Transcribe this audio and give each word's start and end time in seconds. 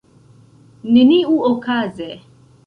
Neniuokaze. 0.93 2.09